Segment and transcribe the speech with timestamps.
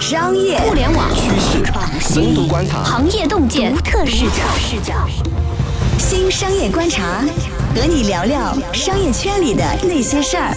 [0.00, 1.64] 商业互联网趋势、
[1.98, 4.94] 深度观察、行业洞见独特视角，视角。
[5.98, 7.20] 新商业观察，
[7.74, 10.54] 和你聊聊商业圈里的那些事儿。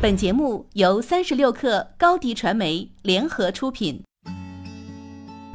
[0.00, 4.02] 本节目由三十六克高迪传媒联合出品。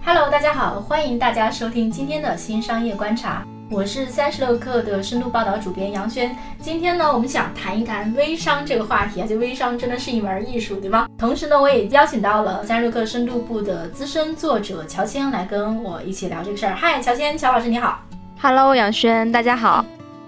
[0.06, 6.36] Hello，大家好，欢迎大家收听今天的新商业观察，我是三十六氪的深度报道主编杨轩。
[6.60, 11.08] 今天呢，我们想谈一谈微商这个话题啊，就微商真的是一门艺术，对吗？
[11.18, 16.76] 同时呢，我也邀请到了三十六氪深度部的资深作者乔迁来跟我一起聊这个事儿。
[16.76, 18.04] 嗨，乔迁，乔老师你好。
[18.42, 19.86] Hello，杨轩，大家好。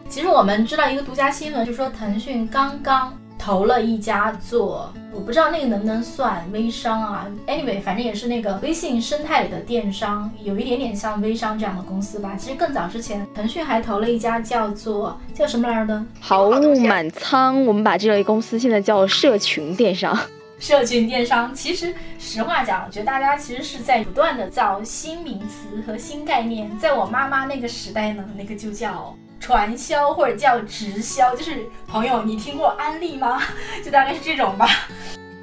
[0.08, 7.28] 其实我们知道一个独家新闻，就是说腾讯刚刚投了一家做，我不知道那个能不能算微商啊。
[7.46, 12.38] Anyway，反正也是那个微信生态里的电商，有一点点像微商这样的公司吧。
[12.38, 20.18] 其实更早之前，腾讯还投了一家叫做叫什么来着的好物满仓，我们把这类公司现在叫社群电商。
[20.58, 21.54] 社群电商。
[21.54, 26.72] 其实实话讲，我觉得大家其实是在不断的造新名词和新概念。
[26.78, 29.14] 在我妈妈那个时代呢，那个就叫。
[29.44, 33.42] 传销或者叫直销，就是朋友，你听过安利吗？
[33.84, 34.66] 就大概是这种吧。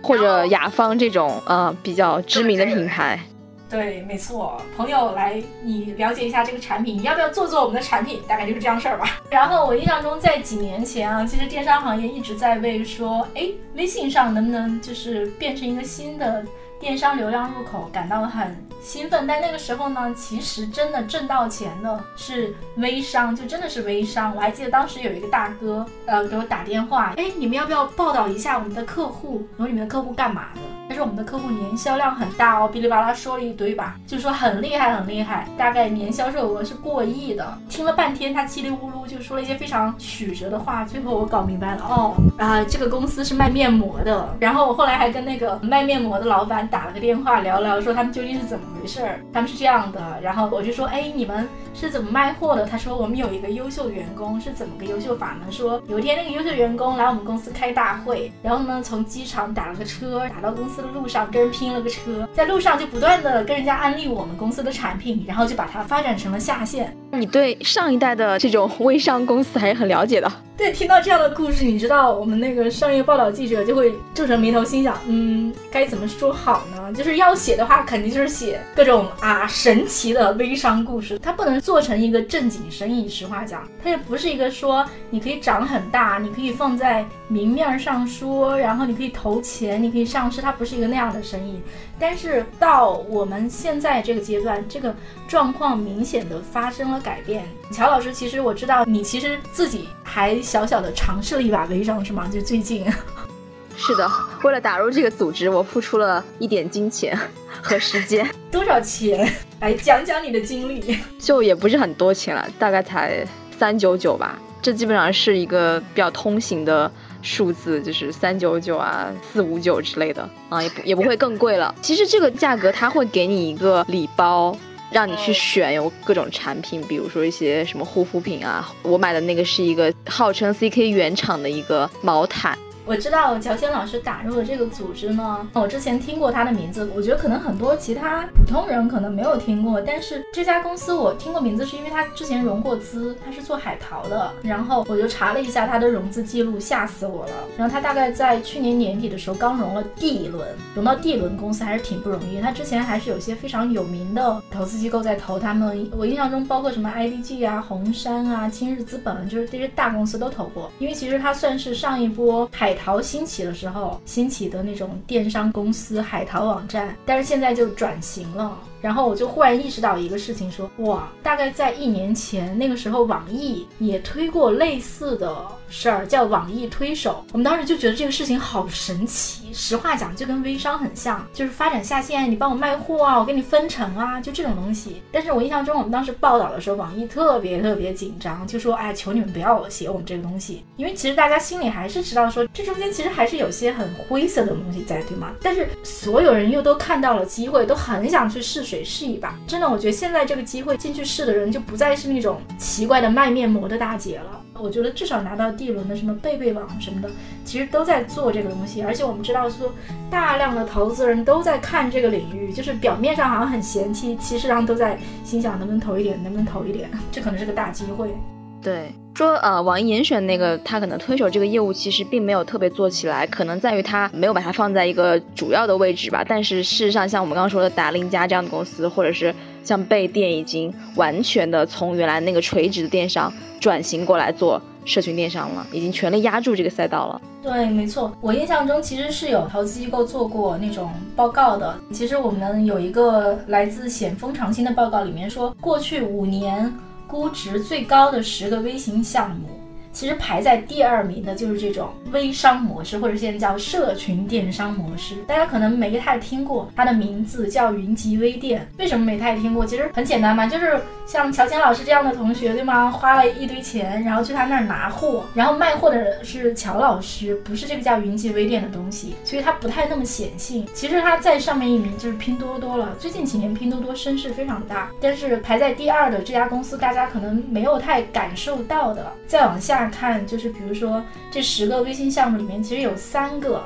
[0.03, 3.21] 或者雅芳这种呃比较知名的品牌。
[3.69, 8.23] 对，没错，朋友来，你了解一下这个产品，你要不要做做我们的产品？
[8.27, 9.21] 大概就是这样事儿吧。
[9.31, 16.43] 然后我印象中，在几年前啊，其实电商行业一直在为说，哎，微信上能不能就是变成一个新的
[16.81, 19.27] 电商流量入口感到很兴奋。
[19.27, 24.35] 但那个时候呢，其实真的挣到钱的是微商，就真的是微商。
[24.35, 29.47] 我还记得当时有一个大哥，呃，给我打电话，哎，你们要不要报道一下我们的客户？
[29.57, 30.61] 然后你们的客户干嘛的？
[30.91, 37.57] 他说我们的客户年销量很大哦，哔哩吧啦说了一堆吧，就说很厉害很厉害，大概年销售额是过亿的。
[37.69, 44.37] 听了半天，他叽里咕噜就说了一些非常曲折的话，最后我搞明白了，哦，啊，这个公司是卖面膜的。
[44.41, 49.21] 然后我后来还跟那个卖面膜的老板打了个电话聊聊，说他们究竟是怎么回事儿。
[49.33, 52.67] 他们是这样的，然后我就说，哎，你们是怎么卖货的？
[52.67, 55.47] 他说我们有一个优秀员工，是怎么个优秀法呢？
[55.53, 66.97] 说有一天那个优秀员工来我们公司开大会，然后呢从机场打了个车打到公司路上跟人拼了个车，在路上就不断的跟人家安利我们公司的产品，然后就把它发展成了下线。
[67.13, 70.31] 你对上一代的这种微商公司还是很了解的。
[70.57, 76.93] 对，听到这样的故事，你知道我们那个商业报道记者就会皱着眉头，心想，嗯，该怎么说好呢？
[76.93, 83.09] 就是要写的话，肯定就是写各种啊神奇的微商故事，它不能做成一个正经生意。
[83.09, 91.59] 实话讲，它也不是一个说你可以长很大，你可以放在明面上说，然后你可以投钱，你可以上市，它不是一个那样的生意。
[91.99, 94.95] 但是到我们现在这个阶段，这个
[95.27, 97.49] 状况明显的发生了改变。
[97.73, 102.29] 乔老师，其实我知道你其实自己还小小的尝试了一把微商，是吗？
[102.33, 102.85] 就最近。
[103.77, 104.11] 是的，
[104.45, 107.19] 为了打入这个组织，我付出了一点金钱
[107.63, 108.29] 和时间。
[108.53, 109.27] 多少钱？
[109.61, 110.99] 来讲讲你的经历。
[111.19, 113.27] 就也不是很多钱了，大概才
[113.59, 114.39] 三九九吧。
[114.61, 116.91] 这基本上是一个比较通行的
[117.23, 121.75] 数字，就是三九九啊、四五九之类的啊，也不也不会更贵了。
[121.81, 124.55] 其实这个价格它会给你一个礼包。
[124.91, 128.73] 让你去选有各种产品，比如说一些什么护肤品啊。
[128.83, 132.59] 我买的那个是一个号称 CK 原厂的一个毛毯。
[132.91, 147.33] 我知道乔迁老师打入了这个组织呢，我之前听过他的名字，我觉得可能很多其他普通人可能没有听过，但是这家公司我听过名字，是因为他之前融过资，他是做海淘的，然后我就查了一下他的融资记录，吓死我了。
[147.57, 152.41] 然后他大概在去年年底的时候刚融了 D 轮，融到 D 轮公司还是挺不容易。
[152.41, 162.77] 他之前还是有些非常有名的投资机构在投他们，我印象中包括什么 IDG 啊、红杉啊、今日资本，就是这些大公司都投过，因为其实他算是上一波海。
[162.83, 168.57] 淘兴起的时候兴起的那种电商公司海淘网站，但是现在就转型了。
[168.81, 175.37] 然后我就忽然意识到一个事情，说哇，大概在一年前那个时候，网易也推过类似的
[175.69, 177.25] 事儿，叫网易推手。
[177.33, 179.53] 我们当时就觉得这个事情好神奇。
[179.53, 185.03] 实话讲，就跟微商很像，就是发展下线，你帮我卖货啊，我给你分成啊，就这种东西。
[185.11, 195.33] 但是我印象中，我们当时报道的时候，网易特别特别紧张，就说哎，求你们不要写我们这个东西，因为其实大家心里还是知道说，这中间其实还是有些很灰色的东西在，对吗？
[195.43, 199.35] 但是所有人又都看到了机会，都很想去试水试一把。
[199.49, 204.41] 真的，我觉得现在这个机会进去试的人，就不再是那种奇怪的卖面膜的大姐了。
[204.55, 207.11] 我觉得至少拿到第一轮的什么贝贝网什么的，
[207.45, 208.83] 其实都在做这个东西。
[208.83, 209.73] 而且我们知道说，
[210.11, 218.15] 大量的投资人都在看这个领域，就是表面上好像很嫌弃，其实上都在心想能不能投一点，能不能投一点，这可能是个大机会。
[218.63, 226.23] 对，说呃，网易严选那个他可能推手这个业务其实并没有特别做起来，可能在于他没有把它放在一个主要的位置吧。
[226.29, 229.35] 但是事实上，像我们刚刚说的达令家这样的公司，或者是
[229.65, 237.23] 像贝店，已经完全的从原来那个垂直的电商转型过来做社群电商了，已经全力压住这个赛道了。
[237.43, 241.75] 对，没错，我印象中其实是有投资机构做过那种报告的。
[241.91, 246.71] 其实我们有一个来自险峰长青的报告，里面说过去五年。
[247.11, 249.60] 估值最高的十个微型项目。
[249.93, 255.17] 其实排在第二名的就是这种微商模式，或者现在叫社群电商模式。
[255.27, 258.67] 大家可能没太听过它的名字，叫云集微店。
[258.79, 259.67] 为什么没太听过？
[259.67, 262.91] 其实很简单嘛，就是像乔迁老师这样的同学，对吗？
[262.91, 270.67] 花了一堆钱，然后去他那儿拿货，然后卖货的是乔老师，不是这个叫云集微店的东西，所以它不太那么显性。
[270.73, 272.95] 其实它在上面一名就是拼多多了。
[272.99, 279.13] 最近几年拼多多声势非常大，但是排在第二的这家公司，大家可能没有太感受到的。
[279.27, 279.80] 再往下。
[279.89, 281.01] 看，就是比如说
[281.31, 283.63] 这十个微信项目里面，其实有三个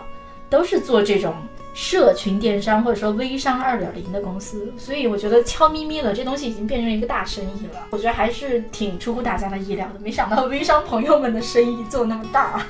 [0.50, 1.34] 都是做这种
[1.72, 7.86] 社群电商或者说微商二点零的公司，所以我觉得悄咪咪的这东西已经变成一个大生意了。
[7.90, 12.64] 我觉得还是挺出乎大家的意料的，没想到微商朋友们的生意做那么大。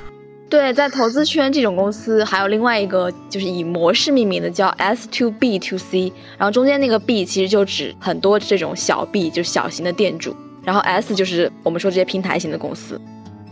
[0.49, 13.01] 对，在投资圈这种公司还有另外一个就是以模式命名的，叫 S to B to C，然后中间那个 B 其实就指很多这种小 B，就是小型的店主，然后 S 就是我们说这些平台型的公司。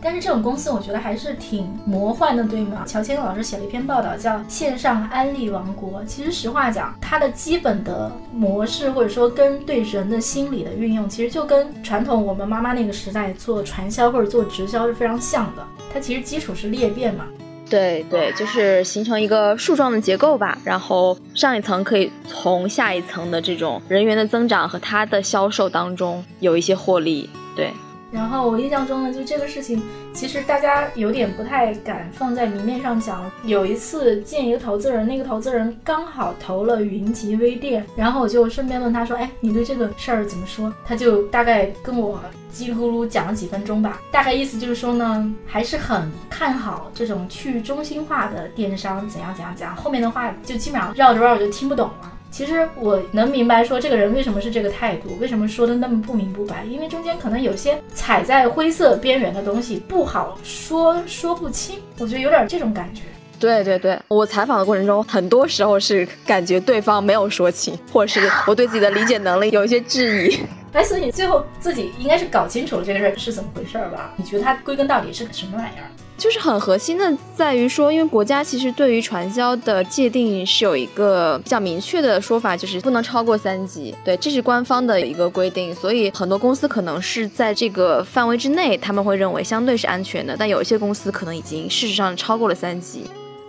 [0.03, 2.83] 但是这种公司我觉得还是挺魔幻的，对吗？
[2.85, 6.01] 乔迁老师写了一篇报道，叫《线上安利王国》。
[6.05, 15.65] 其实实话讲，它的基本的模式或者说跟对人的心理的运用，其实就跟传统我们妈妈那个时代做传销或者做直销是非常像的。
[15.93, 17.25] 它其实基础是裂变嘛。
[17.69, 20.57] 对对，就是形成一个树状的结构吧。
[20.63, 27.29] 然后上一层可以从下一层的这种人员的增长和它的销售当中有一些获利。
[27.55, 27.71] 对。
[28.13, 29.81] 然后我印象中呢，就这个事情，
[30.13, 33.29] 其实大家有点不太敢放在明面上讲。
[33.43, 42.19] 有一次见一个投资人，那个投资人刚好投了云集微店，然后我就顺便问他说：“哎，你对这个事儿怎么说？”他就大概跟我
[42.53, 49.75] 叽里咕噜讲了几分钟吧，大概意思就是说呢，还是很看好这种去中心化的电商，怎样怎样讲。
[49.75, 52.12] 后面的话就基本上绕着绕着就听不懂了。
[52.33, 61.77] 其实我能明白，说这个人为什么是这个态度，为什么说的那么不明不白，因为中间可能有些踩在灰色边缘的东西不好说，说不清。
[61.99, 63.03] 我觉得有点这种感觉。
[63.39, 70.39] 对对对，我采访的过程中，很多时候是感觉对方没有说清，或者是我对自己的理解能力有一些质疑。
[70.71, 74.11] 哎，所以你最后自己应该是搞清楚了这个事是怎么回事吧？
[74.15, 75.85] 你觉得它归根到底是个什么玩意儿？
[76.17, 83.93] 就是很核心的，在于说，因为国家其实对于传销的界定是有一个比较明确的说法，就是不能超过三级。
[84.05, 93.03] 对，这是官方的一个规定，所以很多公司可能是在这个范围之内，他们会认为相对是安全的，但有一些公司可能已经事实上超过了三级。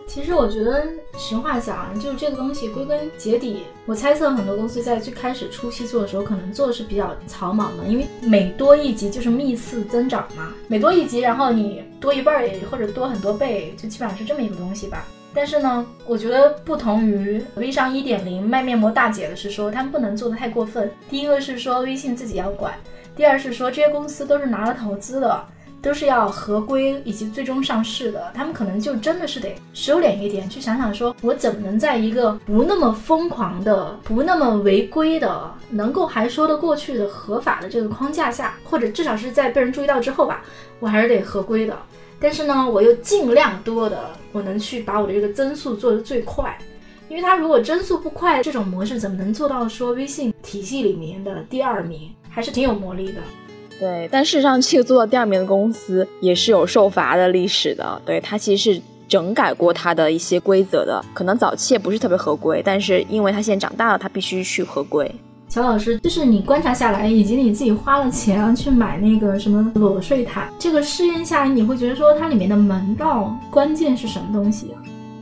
[0.06, 0.84] 其实我觉得，
[1.18, 15.04] 实话讲，就是这个东西归根结底，我猜测很多公司在最开始初期做的时候，可能做的是比较草莽的，因为每多一级就是幂次增长嘛，每多一级，然后你多一倍或者多很多倍，就基本上是这么一个东西吧。
[15.32, 20.88] 但是呢，我觉得不同于微商一点零卖面膜大姐的是说，他们不能做的太过分。
[21.10, 22.72] 第一个是说微信自己要管，
[23.16, 25.44] 第二是说这些公司都是拿了投资的。
[25.84, 40.42] 都是要合规以及最终上市的，他们可能就真的是得收敛一点，去想想说，我怎么能在一个不那么疯狂的、不那么违规的、能够还说得过去的合法的这个框架下，或者至少是在被人注意到之后吧，
[40.80, 41.76] 我还是得合规的。
[42.18, 46.56] 但是呢，我又尽量多的，我能去把我的这个增速做得最快，
[47.10, 53.20] 因为它如果增速不快，这种模式怎么能做到说微信体系里面的第二名，还是挺有魔力的。
[53.80, 58.00] 对，但事实上，这个做到第二名的公司也是有受罚的历史的。
[58.06, 65.10] 对，它其实是整改过它的一些规则的，可能早期也不是特别合规，但是因为它现在长大了，它必须去合规。
[65.48, 74.78] 乔老师，就是你观察下来，以及你自己花了钱去买那个什么裸睡毯，这个试验下来，你会觉得说它里面的门道关键是什么东西啊？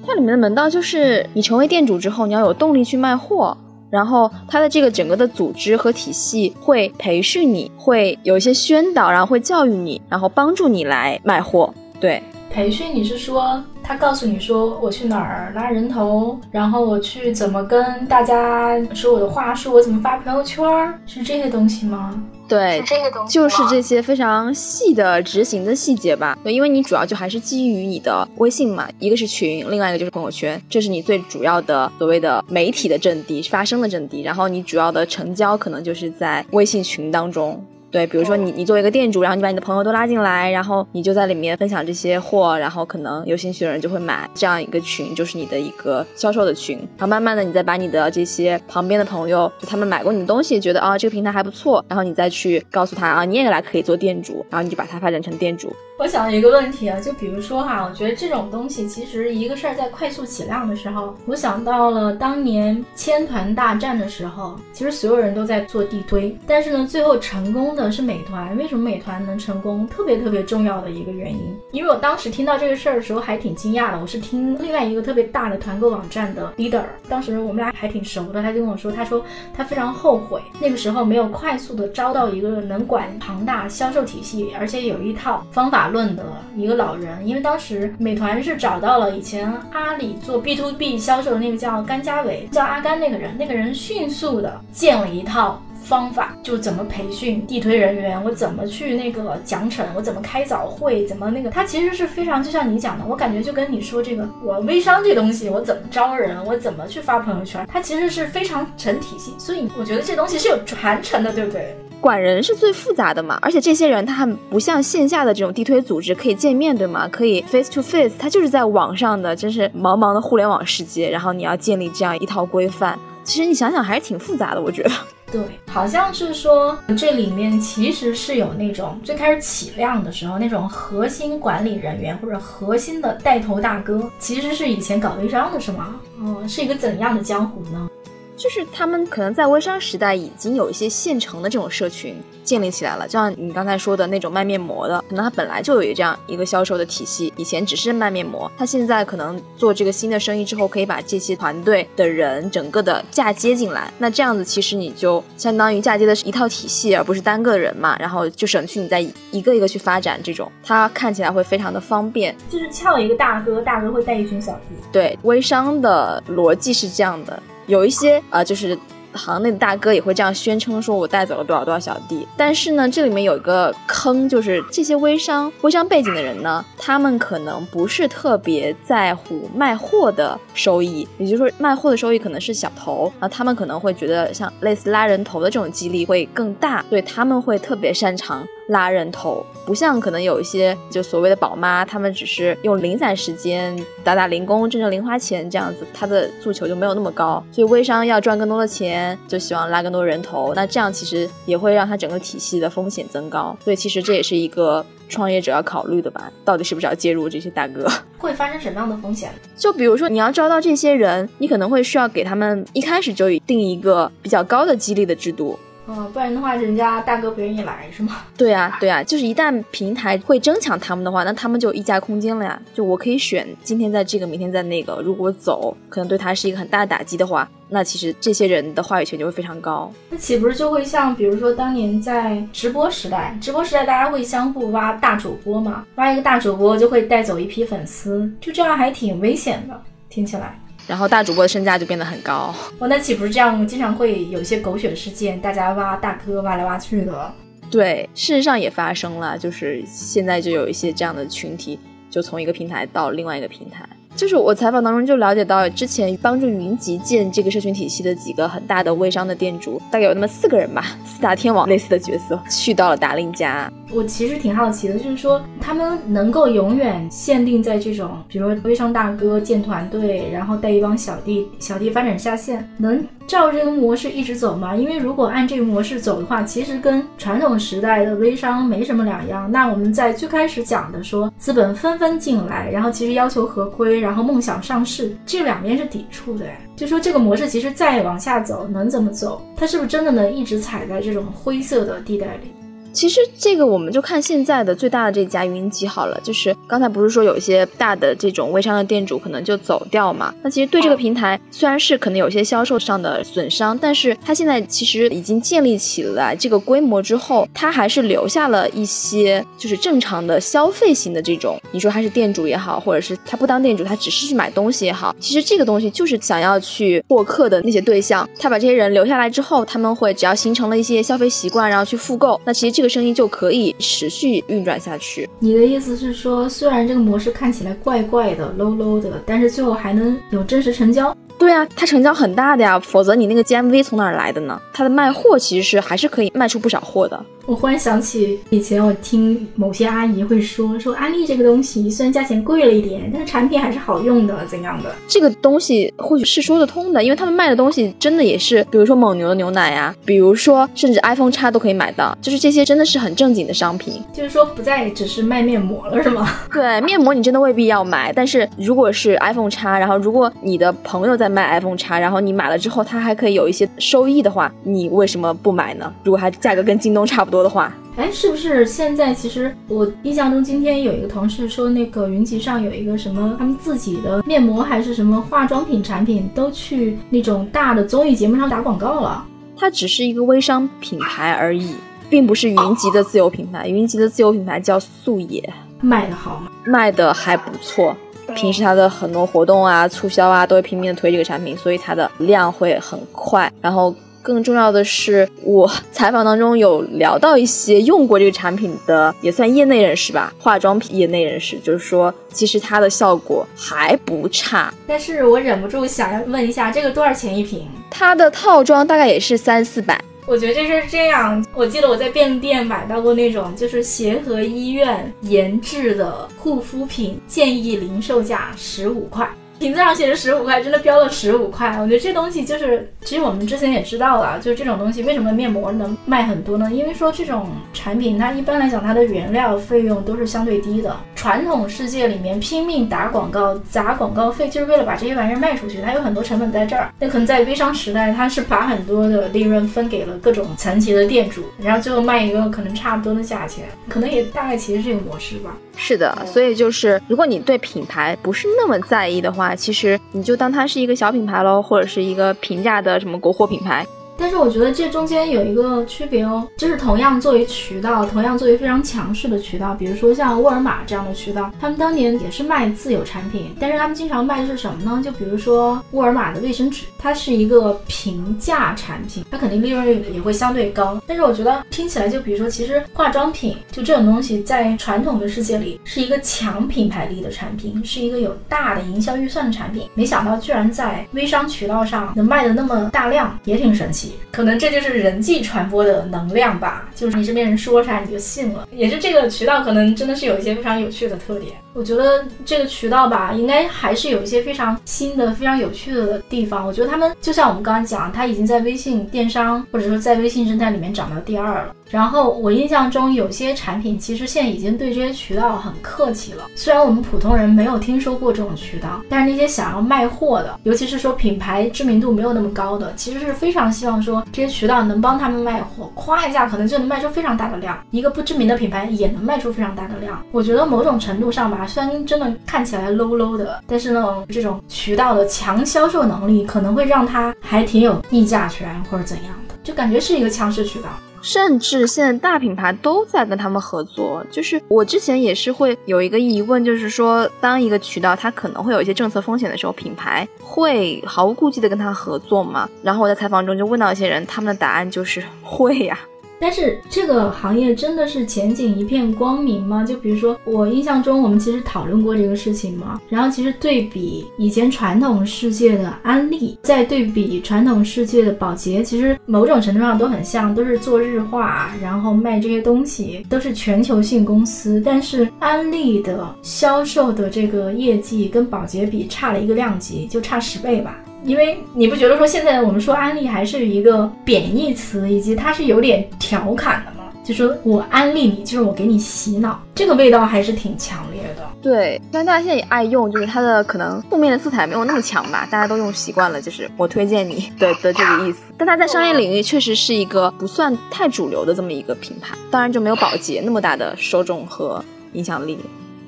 [0.06, 3.56] 它里面的门道就是你成为店主之后，你要有动力去卖货。
[3.92, 11.75] 然后它的这个整个的组织和体系会培训你，会有一些宣导，然后会教育你，然后帮助你来卖货。
[12.00, 12.22] 对，
[12.52, 20.62] 培训你是说他告诉你说我去哪儿拉人头，然后我去怎么跟大家说我的话术，我怎么发朋友圈，
[21.06, 22.23] 是这些东西吗？
[22.47, 26.37] 对这些东西，就是这些非常细的执行的细节吧。
[26.44, 34.21] 对，因为你主要就还是基于你的微信嘛，一个是群，另外一个就是朋友圈，这是你最主要的所谓的媒体的阵地，发声的阵地。
[34.21, 37.64] 然后你主要的成交可能就是在微信群当中。
[37.92, 46.78] 对，比如说你你作为一个店主，然后你把你的朋友都拉进来，然后你就在里面分享这些货，然后可能有兴趣的人就会买，这样一个群就是你的一个销售的群。
[46.96, 55.70] 然后慢慢的，你再把你的这些旁边的朋友，就他们买过你的东西，觉得啊这个平台还不错，然后你再去告诉他啊你也来可以做店主，然后你就把它发展成店主。
[56.02, 68.56] 我想一个问题啊，就比如说哈，我觉得这种东西其实一个事儿在快速起量的时候，我想到了当年千团大战的时候，其实所有人都在做地推，但是呢，最后成功的是美团。
[68.56, 69.87] 为什么美团能成功？
[69.87, 74.00] 特别特别重要的一个原因，因为我当时听到这个事儿的时候还挺惊讶的。
[74.00, 85.91] 我是听另外一个特别大的团购网站的 leader，当时我们俩还挺熟的，他就跟我说，他说他非常后悔那个时候没有快速的招到一个能管庞大销售体系，而且有一套方法。
[85.92, 86.25] 论的
[86.56, 111.76] 一个老人，因为当时美团是找到了以前阿里做 B to B 销售的那个叫甘家伟，叫阿甘那个人，那个人迅速的建了一套方法，就怎么培训地推人员，我怎么去那个奖惩，我怎么开早会，怎么那个，他其实是非常就像你讲的，我感觉就跟你说这个我微商这东西，我怎么招人，我怎么去发朋友圈，它其实是非常成体系，所以我觉得这东西是有传承的，对不对？
[112.02, 117.09] 管人是最复杂的嘛，而且这些人他还不像线下的这种地推组织可以见面对吗？
[117.09, 121.09] 可以 face to face，他就是在网上的，真是茫茫的互联网世界。
[121.09, 124.90] 然后你要建立这样一套规范，其实你想想还是挺复杂的，我觉得。
[125.30, 125.40] 对，
[125.71, 135.94] 好像是说这里面其实是有那种最开始起量的时候那种核心管理人员或者核心的带头大哥，其实是以前搞微商的是吗？
[136.21, 137.88] 哦，是一个怎样的江湖呢？
[138.37, 167.41] 就是他们可能在微商时代已经有一些现成的这种社群建立起来了，就像你刚才说的那种卖面膜的，可能他本来就有这样一个销售的体系，以前只是卖面膜，他现在可能做这个新的生意之后，可以把这些团队的人整个的嫁接进来，那这样子其实你就相当于嫁接的是一套体系，而不是单个人嘛，然后就省去你在一个一个去发展这种，它看起来会非常的方便，就是撬一个大哥，大哥会带一群小弟，对，微商的逻辑是这样的。
[167.66, 168.78] 有一些啊，就是
[169.14, 172.26] 行内的大哥也会这样宣称，说我带走了多少多少小弟。
[172.37, 188.47] 但是呢，这里面有一个坑，就是这些微商、微商背景的人呢，他们可能不是特别在乎卖货的收益，也就是说，卖货的收益可能是小头，啊，他们可能会觉得像类似拉人头的这种激励会更大，所以他们会特别擅长。
[188.73, 197.43] 拉人头不像可能有一些就所谓的宝妈，他们只是用零散时间打打零工挣挣零花钱这样子，他的诉求就没有那么高。
[197.52, 200.52] 所以微商要赚更多的钱，就希望拉更多人头。
[200.57, 203.57] 那这样其实也会让他整个体系的风险增高。
[203.62, 206.29] 所以其实这也是一个创业者要考虑的吧？
[206.45, 207.87] 到底是不是要介入这些大哥？
[208.19, 209.31] 会发生什么样的风险？
[209.57, 215.57] 就比如说你要招到这些人，你可能会需要给他们一开始就定一个比较高的激励的制度。
[215.94, 218.22] 嗯，不然的话，人家大哥不愿意来是吗？
[218.37, 222.61] 对啊，对啊，就是一旦平台会争抢他们的话，那他们就溢价空间了呀。
[222.72, 225.02] 就我可以选今天在这个，明天在那个。
[225.04, 229.92] 如果走，可能对他是一个很大的打击的话，那其实这些人的话语权就会非常高。
[230.08, 235.84] 那岂不是就会像，比如说当年在直播时代，直播时代大家会相互挖大主播嘛？
[235.96, 240.58] 挖一个大主播就会带走一批粉丝，就这样还挺危险的，听起来。
[240.87, 243.67] 然后大主播的身价就变得很高，哇，那岂不是这样？
[243.67, 247.33] 经常会有一些狗血事件，大家挖大哥挖来挖去的。
[247.71, 251.79] 对，事实上也发生了，就是现在就有一些这样的群体，
[252.11, 253.89] 就从一个平台到另外一个平台。
[254.15, 263.73] 就是我采访当中就了解到，之前帮助云集建这个社群体系的几个很大的微商的店主，大概有那么四个人吧，四大天王类似的角色，去到了达令家。
[263.92, 274.75] 我其实挺好奇的，就是说他们能够永远限定在这种，比如说微商大哥建团队，然后带一帮小弟，小弟发展下线，能照这个模式一直走吗？
[274.75, 279.50] 因为如果按这个模式走的话，其实跟传统时代的微商没什么两样。
[279.50, 284.00] 那我们在最开始讲的说资本纷纷进来，然后其实要求合规。
[284.00, 286.46] 然后梦想上市，这两边是抵触的。
[286.75, 289.40] 就说这个模式其实再往下走能怎么走？
[289.54, 292.50] 它是不是真的能一直踩在这种灰色的地带里？
[292.92, 300.32] 其实这个我们就看现在的最大的这家云集好了，就是刚才不是说有一些大的这种微商的店主可能就走掉嘛？
[300.42, 322.82] 那其实对这个平台虽然是可能有些销售上的损伤，但是它现在其实已经建立起来这个规模之后，它还是留下了一些就是正常的消费型的这种，你说他是店主也好，或者是他不当店主，他只是去买东西也好，其实这个东西就是想要去获客的那些对象，他把这些人留下来之后，他们会只要形成了一些消费习惯，然后去复购，那其实这。
[322.83, 325.31] 这个生意就可以持续运转下去。
[325.39, 331.17] 你的意思是说，虽然这个模式看起来怪怪的、low low 的，但是最后还能有真实成交？
[331.39, 334.61] 对啊，它成交很大的呀，否则你那个 GMV 从哪儿来的呢？
[334.75, 337.25] 它的卖货其实是还是可以卖出不少货的。
[337.46, 344.94] 我忽然想起以前我听某些阿姨会说，说安利这个东西虽然价钱贵了一点，但是产品还是好用的，怎样的？
[345.08, 354.00] 这个东西或许是说得通的，因为他们卖的东西真的也是，比如说蒙牛的牛奶呀，比如说甚至 iPhone 叉都可以买到，就是这些真的是很正经的商品。
[354.12, 356.28] 就是说不再只是卖面膜了，是吗？
[356.52, 365.92] 对，面膜你真的未必要买，但是如果是 iPhone 叉，然后如果你的朋友在卖 iPhone 叉，然后你买了之后，他还可以有一些收益的话，你为什么不买呢？
[366.04, 367.73] 如果还价格跟京东差不多的话。
[367.95, 379.23] 哎，是不是现在其实我印象中，今天有一个同事说，那个云集上有一个什么，他们自己的面膜还是什么化妆品产品，都去那种大的综艺节目上打广告了。
[379.59, 381.75] 它只是一个微商品牌而已，
[382.09, 383.69] 并不是云集的自有品牌。
[383.69, 386.51] 云集的自有品牌叫素野，卖的好吗？
[386.65, 387.95] 卖的还不错。
[388.35, 393.53] 平时它的很多活动啊、促销啊，都会拼命的推这个产品，所以它的量会很快。
[393.61, 393.95] 然后。
[394.23, 404.73] 更重要的是，我采访当中有聊到一些用过这个产品的，也算业内人士吧，化妆品业内人士，就是说，其实它的效果还不差。
[404.87, 407.69] 但是我忍不住想要问一下，这个多少钱一瓶？
[407.91, 410.02] 它的套装大概也是三四百。
[410.25, 411.45] 我觉得这是这样。
[411.52, 419.29] 我记得我在便利店买到过那种，就是协和医院研制的护肤品，建议零售价十五块。
[419.62, 421.69] 瓶子上写着十五块，真的标了十五块。
[421.81, 426.69] 我觉得这东西就是，其实我们之前也知道了，就是这种东西为什么面膜能卖很多呢？
[426.73, 430.97] 因为说这种产品它一般来讲它的原料费用都是相对低的。
[431.14, 436.92] 传统世界里面拼命打广告砸广告费，就是为了把这些玩意儿卖出去，它有很多成本在这儿。
[436.99, 445.57] 那可能在微商时代，它是把很多的利润分给了各种层级的店主，然后最后卖一个可能差不多的价钱，可能也大概其实这个模式吧。
[445.76, 453.87] 是的，所以就是如果你对品牌不是那么在意的话，其实你就当它是一个小品牌喽，或者是一个平价的什么国货品牌。
[454.23, 465.02] 但是我觉得这中间有一个区别哦，就是同样作为渠道，同样作为非常强势的渠道，比如说像沃尔玛这样的渠道，他们当年也是卖自有产品，但是他们经常卖的是什么呢？
[465.05, 471.03] 就比如说沃尔玛的卫生纸，它是一个平价产品，它肯定利润率也会相对高。
[471.05, 484.12] 但是我觉得听起来，就比如说，其实化妆品就这种东西，在传统的世界里是一个强品牌力的产品，是一个有大的营销预算的产品，没想到居然在微商渠道上能卖的那么大量，也挺神奇。
[484.31, 491.53] 可能这就是人际传播的能量吧，就是你身边人说啥你就信了，也是这个渠道可能真的是有一些非常有趣的特点。
[491.74, 496.66] 我觉得这个渠道吧，应该还是有一些非常新的、非常有趣的地方。
[496.66, 501.74] 我觉得他们就像我们刚刚讲，他已经在微信电商或者说在微信生态里面涨到第二了。
[501.90, 506.48] 然后我印象中有些产品其实现在已经对这些渠道很客气了。
[506.54, 517.78] 虽然我们普通人没有听说过这种渠道，但是那些想要卖货的，尤其是说品牌知名度没有那么高的，其实是非常希望说这些渠道能帮他们卖货，夸一下可能就能卖出非常大的量。
[517.90, 520.24] 一个不知名的品牌也能卖出非常大的量。
[520.32, 530.88] 我觉得某种程度上吧，虽然真的看起来 low low 的，但是呢，这种渠道的强销售能力可能会让它还挺有议价权或者怎样的，就感觉是一个强势渠道。
[531.20, 542.68] 甚至现在大品牌都在跟他们合作，就是我之前也是会有一个疑问，就是说当一个渠道它可能会有一些政策风险的时候，品牌会毫无顾忌的跟他合作吗？
[542.83, 545.96] 然后我在采访中就问到一些人，他们的答案就是会呀。
[546.42, 549.85] 但是这个行业真的是前景一片光明吗？
[549.85, 553.00] 就比如说我印象中，我们其实讨论过这个事情嘛。
[553.09, 564.83] 然后其实对比以前传统世界的安利，再对比传统世界的宝洁，其实某种程度上都很像，都是做日化，然后卖这些东西，都是全球性公司。
[564.85, 570.98] 但是安利的销售的这个业绩跟宝洁比差了一个量级，就差十倍吧。
[571.24, 576.98] 因为你不觉得说现在我们说安利还是一个贬义词，以及它是有点调侃的吗？
[577.24, 581.48] 就说我安利你，就是我给你洗脑，这个味道还是挺强烈的。
[581.62, 588.42] 对，虽然大家现在也爱用，就是它的可能负面的色彩没有那么强吧，大家都用习惯了，就是我推荐你 的的这个意思。
[588.58, 595.56] 但它在商业领域确实是一个不算太主流的这么一个品牌，当然就没有宝洁那么大的受众和影响力。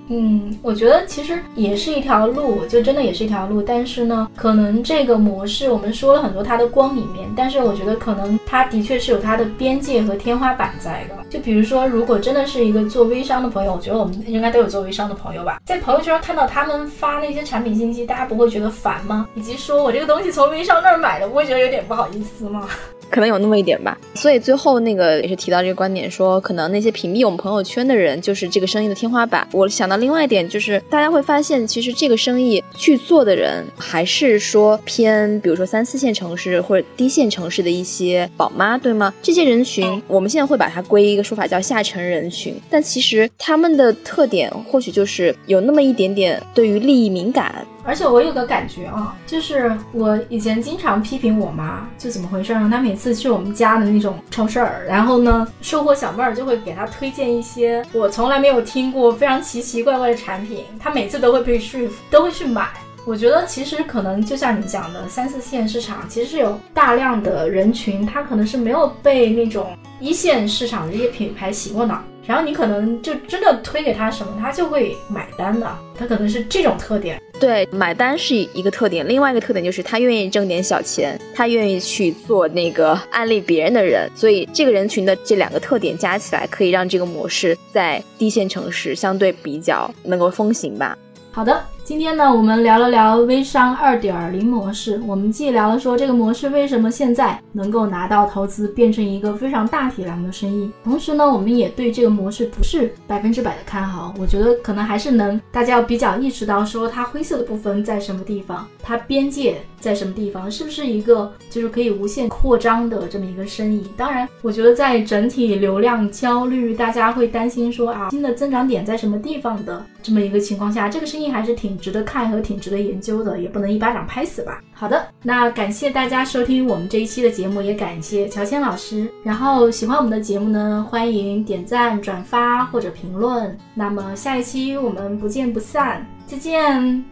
[0.09, 3.63] 嗯，我觉得其实也是一条路，就真的也是一条路。
[3.63, 11.15] 但是呢，可能这个模式我们说了很多它的光明面，但是我觉得可能它的确是有它的边界和天花板在的。
[11.31, 19.27] 就比如说，如果真的是一个做微商的朋友，我觉得我们应该都有做微商的朋友吧，在朋友圈看到他们发那些产品信息，大家不会觉得烦吗？
[19.35, 22.69] 以及说我这个东西从微商那儿买的，不会觉得有点不好意思吗？
[23.11, 23.99] 可能有那么一点吧。
[24.15, 29.47] 所以最后那个也是提到这个观点，说可能那些屏蔽我们朋友圈的人，就是这个生意的天花板。
[29.53, 39.13] 我想到另外一点，就是大家会发现，其实这个生意去做的人，还是说偏，比如说三四线城市或者低线城市的一些宝妈，对吗？
[39.23, 47.67] 这些人群，我们现在会把它归一个说法叫下沉人群，但其实他们的特点或许就是有那么一点点对于利益敏感。
[47.85, 52.69] 而且我有个感觉啊，就是我以前经常批评我妈，就怎么回事呢？
[52.73, 62.69] 她每次去我们家的那种超市儿，然后呢，售货小妹儿就会给她推荐一些我从来没有听过、非常奇奇怪怪的产品，她每次都会被说服，都会去买。
[63.07, 72.03] 我觉得其实可能就像你讲的，三四线市场其实是有大量的人群，他可能是没有被那种一线市场的一些品牌洗过脑。
[72.27, 75.69] 然后你可能就真的推给他什么，他就会买单的。
[75.97, 79.07] 他可能是这种特点，对，买单是一个特点。
[79.07, 84.11] 另外一个特点就是他愿意挣点小钱，他愿意去做那个安利别人的人。
[84.15, 90.99] 所以这个人群的这两个特点加起来，可以让这个模式在低线城市相对比较能够风行吧。
[91.31, 91.63] 好的。
[91.85, 94.99] 今天呢，我们聊了聊微商二点零模式。
[95.07, 100.71] 我们既聊了说这个模式为什么现在能够拿到投资，变成一个非常大体量的生意。
[100.83, 104.15] 同时呢，我们也对这个模式不是百分之百的看好。
[104.19, 113.87] 我觉得可能还是能大家要比较意识到说它灰色的部分在什么地方，它边界在什么地方，是不是一个就是可以无限扩张的这么一个生意。
[113.95, 121.85] 当然，我觉得在整体流量焦虑，大家会担心说啊新的增长点在什么地方的这么一个情况下，这个生意还是挺挺。
[121.85, 124.59] 值得看和挺值得研究的，也不能一巴掌拍死吧。
[124.73, 129.07] 好的，那感谢大家收听我们这一期的节目，也感谢乔迁老师。
[129.23, 133.55] 然后喜欢我们的节目呢，欢迎点赞、转发或者评论。
[133.75, 137.05] 那么下一期我们不见不散，再见。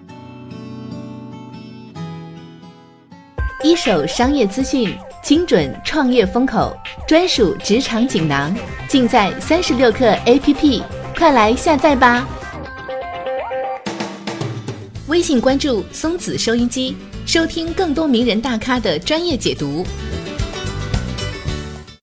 [3.63, 6.75] 一手商业资讯，精准创业风口，
[7.07, 8.57] 专属职场锦囊，
[8.89, 10.83] 尽在三十六课 APP，
[11.15, 12.27] 快来下载吧。
[15.13, 16.97] 微信关注松子收音机，
[17.27, 19.85] 收听更多名人大咖的专业解读。